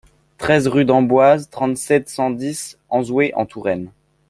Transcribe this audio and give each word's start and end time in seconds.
treize 0.39 0.65
rue 0.67 0.83
d'Amboise, 0.83 1.51
trente-sept, 1.51 2.09
cent 2.09 2.31
dix, 2.31 2.79
Auzouer-en-Touraine 2.89 3.91